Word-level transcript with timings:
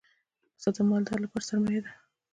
پسه 0.55 0.69
د 0.75 0.77
مالدار 0.89 1.17
لپاره 1.23 1.47
سرمایه 1.49 1.81
ده. 1.85 1.91